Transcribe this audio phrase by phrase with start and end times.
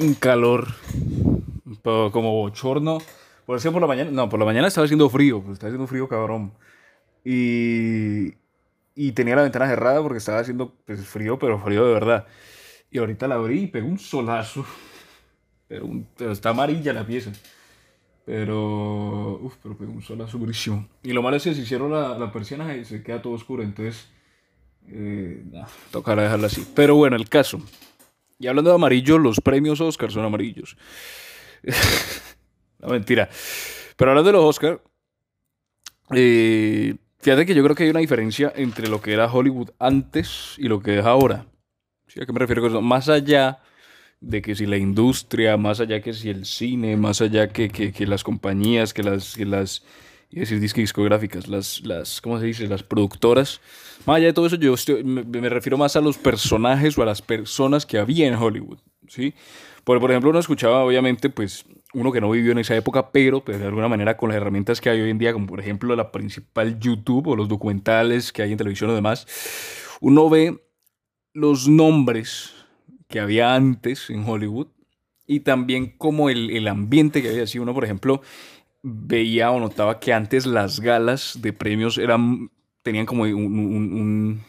[0.00, 0.68] un calor
[1.82, 2.98] como bochorno.
[3.44, 5.86] Por ejemplo, por la mañana, no, por la mañana estaba haciendo frío, pues estaba haciendo
[5.86, 6.52] frío cabrón.
[7.24, 8.34] Y,
[8.94, 12.26] y tenía la ventana cerrada porque estaba haciendo pues, frío, pero frío de verdad.
[12.90, 14.64] Y ahorita la abrí y pegó un solazo.
[15.68, 17.32] Pero, pero está amarilla la pieza.
[18.24, 20.88] Pero, uf, pero pegó un solazo durísimo.
[21.02, 23.62] Y lo malo es que si hicieron la, la persiana y se queda todo oscuro,
[23.62, 24.08] entonces
[24.88, 25.44] eh,
[25.90, 26.66] tocará dejarla así.
[26.74, 27.60] Pero bueno, el caso.
[28.38, 30.76] Y hablando de amarillo, los premios Oscar son amarillos.
[32.78, 33.28] no, mentira.
[33.96, 34.82] Pero hablando de los Oscar,
[36.14, 40.54] eh, fíjate que yo creo que hay una diferencia entre lo que era Hollywood antes
[40.58, 41.46] y lo que es ahora.
[42.06, 42.20] ¿Sí?
[42.20, 42.82] ¿A qué me refiero con eso?
[42.82, 43.60] Más allá
[44.20, 47.92] de que si la industria, más allá que si el cine, más allá que, que,
[47.92, 49.84] que las compañías, que las, que las
[50.30, 52.66] y decir discográficas, las, las, ¿cómo se dice?
[52.66, 53.60] Las productoras.
[54.06, 57.06] Más allá de todo eso, yo me, me, refiero más a los personajes o a
[57.06, 59.34] las personas que había en Hollywood, ¿sí?
[59.84, 63.44] Por, por ejemplo, uno escuchaba, obviamente, pues, uno que no vivió en esa época, pero
[63.44, 65.94] pues, de alguna manera con las herramientas que hay hoy en día, como por ejemplo
[65.96, 69.26] la principal YouTube o los documentales que hay en televisión y demás,
[70.00, 70.60] uno ve
[71.32, 72.54] los nombres
[73.08, 74.68] que había antes en Hollywood
[75.26, 77.44] y también como el, el ambiente que había.
[77.44, 78.20] Así uno, por ejemplo,
[78.88, 84.42] veía o notaba que antes las galas de premios eran, tenían como un, un,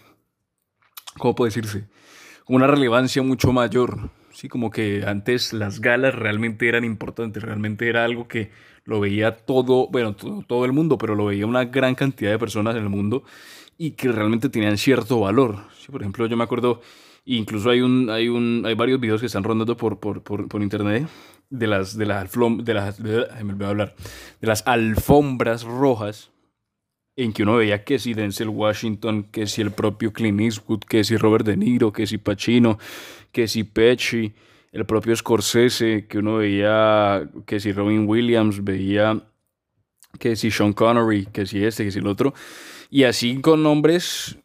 [1.18, 1.88] ¿cómo puede decirse?
[2.48, 4.12] Una relevancia mucho mayor.
[4.32, 8.52] Sí, como que antes las galas realmente eran importantes, realmente era algo que
[8.86, 12.38] lo veía todo, bueno, todo, todo el mundo, pero lo veía una gran cantidad de
[12.38, 13.24] personas en el mundo
[13.80, 15.64] y que realmente tenían cierto valor.
[15.80, 16.82] Sí, por ejemplo, yo me acuerdo,
[17.26, 20.62] incluso hay, un, hay, un, hay varios videos que están rondando por, por, por, por
[20.62, 21.08] internet
[21.50, 23.96] de las de las de las me hablar
[24.42, 26.32] de las alfombras rojas
[27.16, 31.04] en que uno veía que si Denzel Washington, que si el propio Clint Eastwood, que
[31.04, 32.78] si Robert De Niro, que si Pacino,
[33.32, 34.34] que si Pesci,
[34.72, 39.24] el propio Scorsese, que uno veía que si Robin Williams, veía
[40.20, 42.36] que si Sean Connery, que si este, que si el otro,
[42.92, 44.38] y así con nombres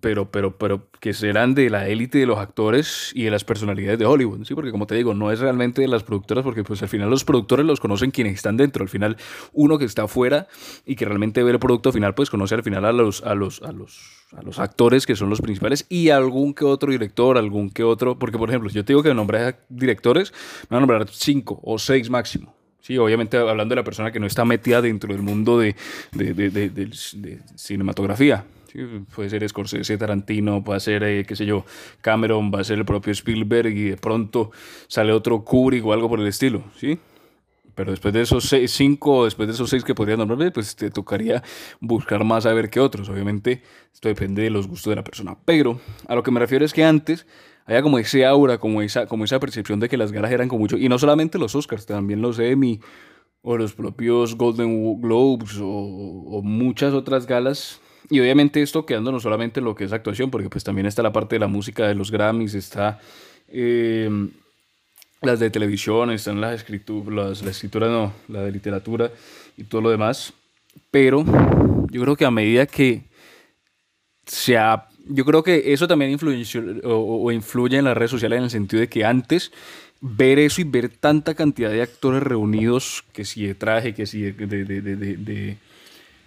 [0.00, 3.98] pero, pero, pero que serán de la élite de los actores y de las personalidades
[3.98, 4.54] de Hollywood, ¿sí?
[4.54, 7.24] Porque como te digo, no es realmente de las productoras, porque pues al final los
[7.24, 9.16] productores los conocen quienes están dentro, al final
[9.52, 10.46] uno que está afuera
[10.84, 13.62] y que realmente ve el producto final, pues conoce al final a los, a los,
[13.62, 13.98] a los,
[14.36, 18.18] a los actores que son los principales y algún que otro director, algún que otro,
[18.18, 20.32] porque por ejemplo, yo te digo que nombré directores,
[20.68, 22.54] me van a nombrar cinco o seis máximo.
[22.80, 25.76] Sí, obviamente hablando de la persona que no está metida dentro del mundo de,
[26.12, 28.44] de, de, de cinematografía.
[29.14, 31.64] Puede ser Scorsese, Tarantino, puede ser, eh, qué sé yo,
[32.00, 34.50] Cameron, va a ser el propio Spielberg y de pronto
[34.86, 36.98] sale otro Kubrick o algo por el estilo, ¿sí?
[37.78, 40.90] Pero después de esos seis, cinco, después de esos seis que podrían nombrarme, pues te
[40.90, 41.44] tocaría
[41.78, 43.08] buscar más a ver que otros.
[43.08, 43.62] Obviamente,
[43.94, 45.38] esto depende de los gustos de la persona.
[45.44, 47.24] Pero a lo que me refiero es que antes
[47.66, 50.58] había como ese aura, como esa, como esa percepción de que las galas eran con
[50.58, 52.80] mucho, y no solamente los Oscars, también los Emmy
[53.42, 57.80] o los propios Golden Globes o muchas otras galas.
[58.10, 61.02] Y obviamente esto quedando no solamente en lo que es actuación, porque pues también está
[61.02, 63.00] la parte de la música de los Grammys, está
[63.48, 64.08] eh,
[65.22, 69.10] las de televisión, están las escrituras, la escritura no, la de literatura
[69.56, 70.32] y todo lo demás.
[70.90, 71.24] Pero
[71.90, 73.02] yo creo que a medida que
[74.26, 76.44] se ha yo creo que eso también influye
[76.84, 79.50] o, o, influye en las redes sociales en el sentido de que antes
[80.00, 84.22] ver eso y ver tanta cantidad de actores reunidos, que si de traje, que si
[84.22, 84.64] de, de,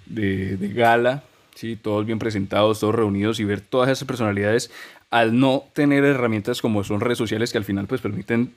[0.08, 1.24] de, de, gala,
[1.56, 1.76] ¿sí?
[1.76, 4.72] todos bien presentados, todos reunidos y ver todas esas personalidades
[5.10, 8.54] al no tener herramientas como son redes sociales que al final pues permiten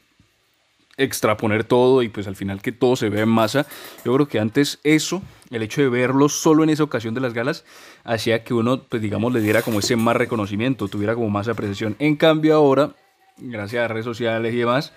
[0.96, 3.66] extraponer todo y pues al final que todo se vea en masa.
[4.04, 7.34] Yo creo que antes eso, el hecho de verlo solo en esa ocasión de las
[7.34, 7.64] galas,
[8.04, 11.96] hacía que uno, pues digamos, le diera como ese más reconocimiento, tuviera como más apreciación.
[11.98, 12.94] En cambio ahora,
[13.38, 14.92] gracias a redes sociales y demás,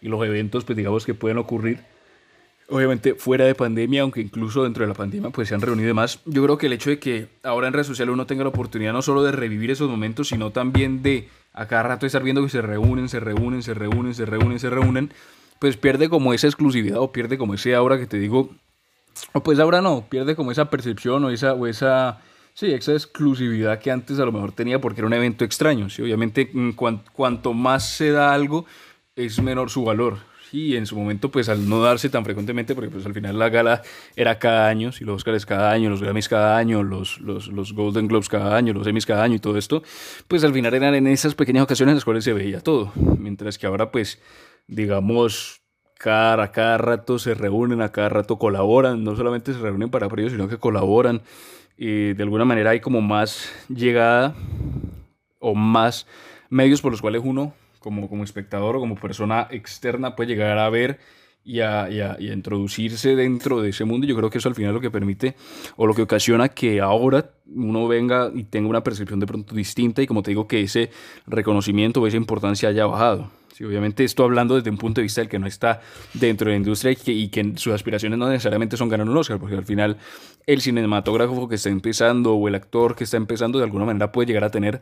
[0.00, 1.80] y los eventos, pues digamos que pueden ocurrir,
[2.72, 5.88] obviamente fuera de pandemia, aunque incluso dentro de la pandemia, pues se han reunido y
[5.88, 6.20] demás.
[6.24, 8.92] Yo creo que el hecho de que ahora en redes sociales uno tenga la oportunidad
[8.92, 12.48] no solo de revivir esos momentos, sino también de a cada rato estar viendo que
[12.48, 15.12] se reúnen, se reúnen, se reúnen, se reúnen, se reúnen,
[15.58, 18.50] pues pierde como esa exclusividad o pierde como ese aura que te digo,
[19.32, 22.20] o pues ahora no, pierde como esa percepción o esa, o esa,
[22.54, 26.02] sí, esa exclusividad que antes a lo mejor tenía porque era un evento extraño, ¿sí?
[26.02, 28.64] obviamente cuanto más se da algo,
[29.14, 30.18] es menor su valor,
[30.52, 33.48] y en su momento pues al no darse tan frecuentemente porque pues al final la
[33.48, 33.82] gala
[34.14, 37.72] era cada año, si los Oscars cada año, los Grammys cada año, los, los, los,
[37.72, 39.82] Golden Globes cada año, los Emmys cada año y todo esto,
[40.28, 43.58] pues al final eran en esas pequeñas ocasiones en las cuales se veía todo, mientras
[43.58, 44.20] que ahora pues
[44.66, 45.62] digamos,
[45.98, 50.32] cada, cada rato se reúnen, a cada rato colaboran, no solamente se reúnen para premios,
[50.32, 51.22] sino que colaboran.
[51.76, 54.34] Y de alguna manera hay como más llegada
[55.38, 56.06] o más
[56.50, 60.70] medios por los cuales uno como, como espectador o como persona externa puede llegar a
[60.70, 60.98] ver
[61.44, 64.06] y a, y, a, y a, introducirse dentro de ese mundo.
[64.06, 65.34] Yo creo que eso al final lo que permite
[65.76, 70.02] o lo que ocasiona que ahora uno venga y tenga una percepción de pronto distinta
[70.02, 70.90] y como te digo que ese
[71.26, 73.30] reconocimiento o esa importancia haya bajado.
[73.52, 75.80] Sí, obviamente esto hablando desde un punto de vista del que no está
[76.14, 79.16] dentro de la industria y que, y que sus aspiraciones no necesariamente son ganar un
[79.16, 79.98] Oscar, porque al final
[80.46, 84.28] el cinematógrafo que está empezando o el actor que está empezando de alguna manera puede
[84.28, 84.80] llegar a tener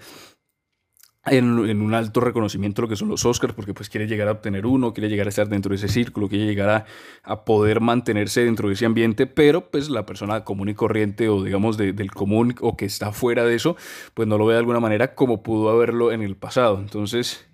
[1.27, 4.33] en, en, un alto reconocimiento lo que son los Oscars, porque pues quiere llegar a
[4.33, 6.87] obtener uno, quiere llegar a estar dentro de ese círculo, quiere llegar a,
[7.23, 11.43] a poder mantenerse dentro de ese ambiente, pero pues la persona común y corriente o
[11.43, 13.77] digamos de, del común o que está fuera de eso,
[14.15, 16.79] pues no lo ve de alguna manera como pudo haberlo en el pasado.
[16.79, 17.47] Entonces,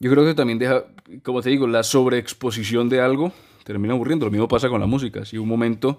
[0.00, 0.84] yo creo que también deja,
[1.22, 3.32] como te digo, la sobreexposición de algo
[3.64, 4.26] termina aburriendo.
[4.26, 5.24] Lo mismo pasa con la música.
[5.24, 5.98] Si un momento,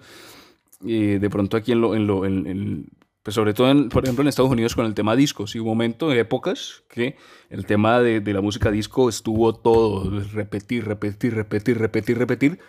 [0.88, 2.86] eh, de pronto aquí en lo, en lo en, en,
[3.30, 5.46] pues sobre todo, por ejemplo, en Estados Unidos con el tema disco.
[5.46, 7.16] Sí, un momento, épocas, que
[7.52, 12.60] el tema de, la música disco estuvo todo, repetir, repetir, repetir, repetir, repetir,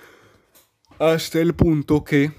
[0.98, 2.32] hasta el punto que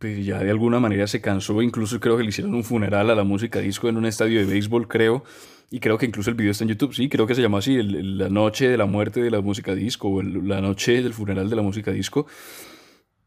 [0.00, 1.62] pues ya de alguna manera se cansó.
[1.62, 4.46] Incluso creo que le hicieron un funeral a la música disco en un estadio de
[4.46, 5.22] béisbol, creo.
[5.70, 7.80] Y creo que incluso el video está en YouTube, sí, creo que se llamó así,
[7.80, 11.54] la noche de la muerte de la música disco, o la noche del funeral de
[11.54, 12.26] la música disco,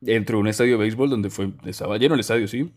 [0.01, 2.69] dentro de un estadio de béisbol donde fue, estaba lleno el estadio, sí,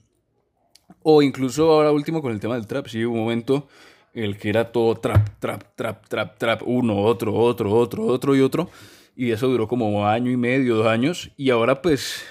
[1.02, 3.68] o incluso ahora último con el tema del trap, sí, hubo un momento
[4.14, 8.36] en el que era todo trap, trap, trap, trap, trap, uno, otro, otro, otro, otro
[8.36, 8.70] y otro.
[9.16, 11.30] Y eso duró como año y medio, dos años.
[11.36, 12.24] Y ahora pues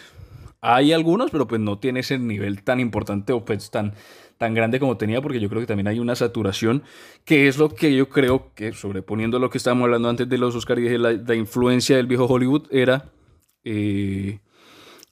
[0.61, 3.93] hay algunos, pero pues no tiene ese nivel tan importante o pues tan,
[4.37, 6.83] tan grande como tenía, porque yo creo que también hay una saturación,
[7.25, 10.55] que es lo que yo creo que, sobreponiendo lo que estábamos hablando antes de los
[10.55, 13.11] Oscars y de la, la influencia del viejo Hollywood, era...
[13.65, 14.39] Eh,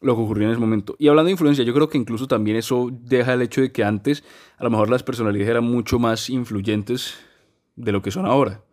[0.02, 0.96] lo que ocurrió en ese momento.
[1.00, 3.84] Y hablando de influencia, yo creo que incluso también eso deja el hecho de que
[3.84, 4.24] antes
[4.58, 7.18] a lo mejor las personalidades eran mucho más influyentes
[7.76, 8.64] de lo que son ahora.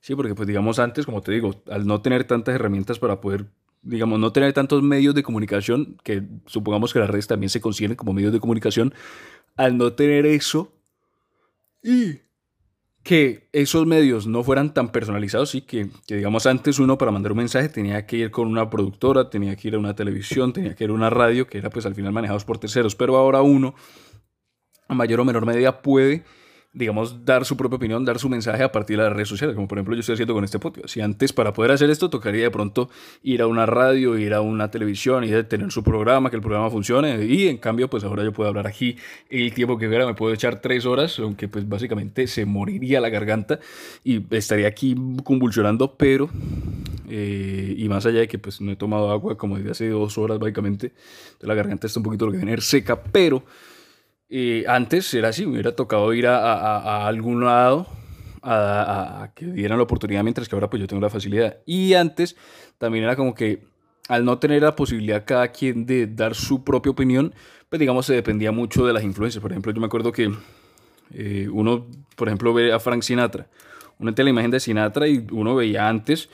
[0.00, 3.46] Sí, porque pues digamos antes, como te digo, al no tener tantas herramientas para poder,
[3.82, 7.96] digamos, no tener tantos medios de comunicación, que supongamos que las redes también se consiguen
[7.96, 8.94] como medios de comunicación,
[9.56, 10.72] al no tener eso
[11.82, 12.20] y
[13.06, 17.30] que esos medios no fueran tan personalizados y que, que, digamos, antes uno para mandar
[17.30, 20.74] un mensaje tenía que ir con una productora, tenía que ir a una televisión, tenía
[20.74, 23.42] que ir a una radio, que era pues al final manejados por terceros, pero ahora
[23.42, 23.76] uno,
[24.88, 26.24] a mayor o menor medida, puede
[26.76, 29.66] digamos, dar su propia opinión, dar su mensaje a partir de las redes sociales, como
[29.66, 30.88] por ejemplo yo estoy haciendo con este podcast.
[30.88, 32.90] Si antes para poder hacer esto tocaría de pronto
[33.22, 36.68] ir a una radio, ir a una televisión y tener su programa, que el programa
[36.68, 38.96] funcione, y en cambio pues ahora yo puedo hablar aquí
[39.30, 43.08] el tiempo que quiera, me puedo echar tres horas, aunque pues básicamente se moriría la
[43.08, 43.58] garganta
[44.04, 44.94] y estaría aquí
[45.24, 46.28] convulsionando, pero...
[47.08, 50.18] Eh, y más allá de que pues no he tomado agua como desde hace dos
[50.18, 50.90] horas básicamente,
[51.40, 53.44] la garganta está un poquito lo que viene seca, pero
[54.28, 57.86] eh, antes era así, me hubiera tocado ir a, a, algún lado
[58.42, 61.58] a, a, que dieran la oportunidad, mientras que ahora pues yo tengo la facilidad.
[61.66, 62.36] Y antes
[62.78, 63.64] también era como que
[64.08, 67.34] al no tener la posibilidad cada quien de dar su propia opinión,
[67.68, 69.42] pues digamos se dependía mucho de las influencias.
[69.42, 70.32] Por ejemplo, yo me acuerdo que
[71.12, 73.48] eh, uno, por ejemplo, ve a Frank Sinatra,
[73.98, 76.28] uno tiene la imagen de Sinatra y uno veía antes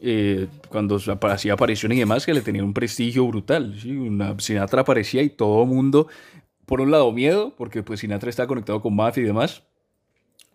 [0.00, 3.76] eh, cuando hacía apariciones y demás, que le tenía un prestigio brutal.
[3.80, 3.90] ¿sí?
[3.90, 6.08] Una, Sinatra aparecía y todo el mundo
[6.70, 9.64] por un lado miedo, porque pues Sinatra está conectado con mafia y demás.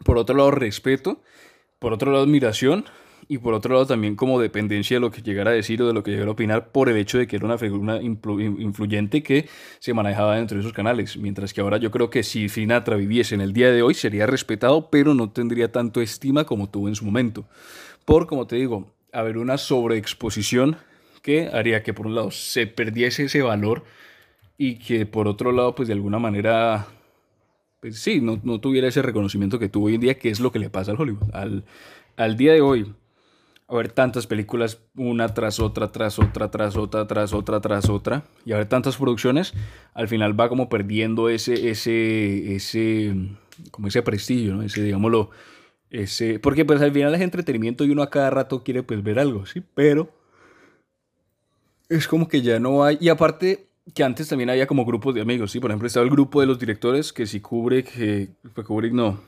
[0.06, 1.22] Por otro lado respeto.
[1.78, 2.86] Por otro lado admiración.
[3.28, 5.94] Y por otro lado también como dependencia de lo que llegara a decir o de
[5.94, 9.50] lo que llegara a opinar por el hecho de que era una figura influyente que
[9.80, 11.18] se manejaba dentro de esos canales.
[11.18, 14.26] Mientras que ahora yo creo que si Sinatra viviese en el día de hoy sería
[14.26, 17.44] respetado, pero no tendría tanto estima como tuvo en su momento.
[18.06, 20.78] Por, como te digo, haber una sobreexposición
[21.22, 23.84] que haría que por un lado se perdiese ese valor
[24.58, 26.88] y que por otro lado, pues de alguna manera,
[27.82, 30.52] pues sí, no, no, tuviera ese reconocimiento que tuvo hoy en día, que es lo
[30.52, 31.30] que le pasa al Hollywood.
[31.34, 31.66] Al,
[32.16, 32.94] al día de hoy,
[33.68, 38.24] a ver tantas películas, una tras otra, tras otra, tras otra, tras otra, tras otra,
[38.46, 39.54] y a ver tantas producciones,
[39.94, 43.16] al final va como perdiendo ese, ese, ese,
[43.72, 44.62] como ese prestigio, ¿no?
[44.62, 45.32] Ese, digámoslo,
[45.90, 49.20] ese, porque pues al final es entretenimiento y uno a cada rato quiere pues ver
[49.20, 49.64] algo, ¿sí?
[49.74, 50.10] Pero
[51.90, 55.22] es como que ya no hay, y aparte que antes también había como grupos de
[55.22, 55.60] amigos, ¿sí?
[55.60, 58.30] Por ejemplo, estaba el grupo de los directores, que si Kubrick, que
[58.64, 59.20] Kubrick no,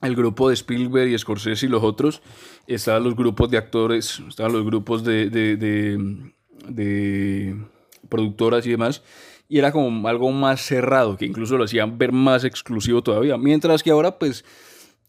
[0.00, 2.22] el grupo de Spielberg y Scorsese y los otros,
[2.66, 6.32] estaban los grupos de actores, estaban los grupos de, de, de,
[6.68, 7.56] de
[8.08, 9.02] productoras y demás,
[9.48, 13.82] y era como algo más cerrado, que incluso lo hacían ver más exclusivo todavía, mientras
[13.82, 14.44] que ahora pues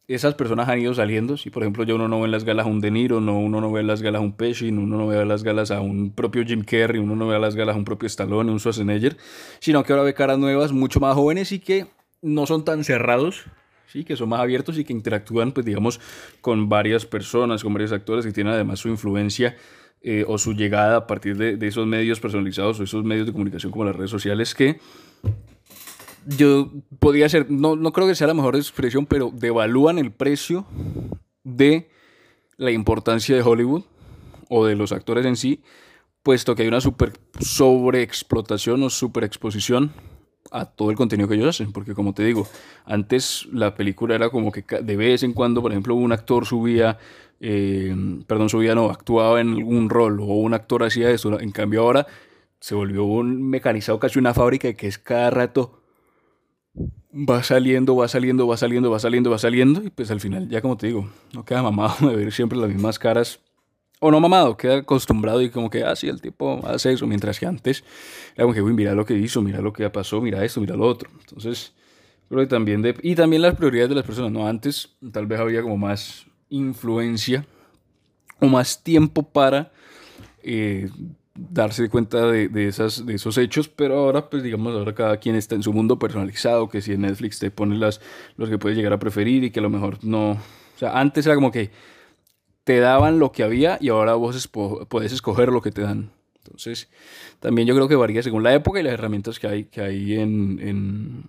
[0.07, 1.37] esas personas han ido saliendo.
[1.37, 3.39] Si, por ejemplo, ya uno no ve en las galas a un De Niro, no,
[3.39, 5.71] uno no ve en las galas a un Pesci, uno no ve en las galas
[5.71, 8.51] a un propio Jim Carrey, uno no ve en las galas a un propio Stallone,
[8.51, 9.17] un Schwarzenegger,
[9.59, 11.87] sino que ahora ve caras nuevas, mucho más jóvenes y que
[12.21, 13.45] no son tan cerrados
[13.87, 15.99] sí, que son más abiertos y que interactúan, pues digamos,
[16.41, 19.55] con varias personas, con varios actores que tienen además su influencia
[20.01, 23.71] eh, o su llegada a partir de, esos medios personalizados o esos medios de comunicación
[23.71, 24.79] como las redes sociales que
[26.27, 30.65] yo podría ser, no, no creo que sea la mejor expresión, pero devalúan el precio
[31.43, 31.89] de
[32.57, 33.83] la importancia de Hollywood
[34.49, 35.61] o de los actores en sí,
[36.23, 39.91] puesto que hay una super sobreexplotación o superexposición
[40.51, 42.47] a todo el contenido que ellos hacen, porque como te digo,
[42.85, 46.97] antes la película era como que de vez en cuando, por ejemplo, un actor subía,
[47.39, 47.95] eh,
[48.27, 52.07] perdón, subía, no, actuaba en algún rol o un actor hacía eso, en cambio ahora
[52.59, 55.83] se volvió un mecanizado casi una fábrica que es cada rato
[57.17, 60.61] va saliendo, va saliendo, va saliendo, va saliendo, va saliendo, y pues al final, ya
[60.61, 63.39] como te digo, no queda mamado de ver siempre las mismas caras,
[63.99, 67.39] o no mamado, queda acostumbrado y como que, ah, sí, el tipo hace eso, mientras
[67.39, 67.83] que antes
[68.35, 70.75] era como que, uy, mira lo que hizo, mira lo que pasó, mira esto, mira
[70.75, 71.09] lo otro.
[71.19, 71.73] Entonces,
[72.29, 74.47] creo que también, de, y también las prioridades de las personas, ¿no?
[74.47, 77.47] Antes tal vez había como más influencia
[78.39, 79.71] o más tiempo para
[80.43, 80.89] eh,
[81.37, 85.35] darse cuenta de, de, esas, de esos hechos, pero ahora, pues digamos, ahora cada quien
[85.35, 88.01] está en su mundo personalizado, que si en Netflix te pone las,
[88.35, 90.31] los que puedes llegar a preferir y que a lo mejor no...
[90.31, 91.71] O sea, antes era como que
[92.63, 94.49] te daban lo que había y ahora vos
[94.89, 96.11] puedes escoger lo que te dan.
[96.43, 96.89] Entonces,
[97.39, 100.13] también yo creo que varía según la época y las herramientas que hay, que hay
[100.15, 101.23] en, en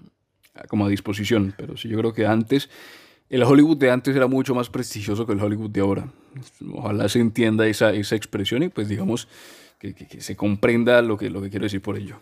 [0.69, 1.55] como a disposición.
[1.57, 2.69] Pero sí, yo creo que antes
[3.31, 6.09] el Hollywood de antes era mucho más prestigioso que el Hollywood de ahora.
[6.73, 9.29] Ojalá se entienda esa, esa expresión y pues digamos
[9.78, 12.20] que, que, que se comprenda lo que, lo que quiero decir por ello.